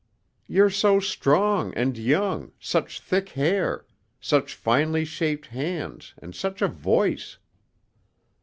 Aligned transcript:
"You're 0.47 0.71
so 0.71 0.99
strong 0.99 1.75
and 1.75 1.95
young, 1.95 2.53
such 2.59 2.99
thick 2.99 3.29
hair, 3.37 3.85
such 4.19 4.55
finely 4.55 5.05
shaped 5.05 5.45
hands 5.45 6.15
and 6.17 6.33
such 6.33 6.63
a 6.63 6.67
voice." 6.67 7.37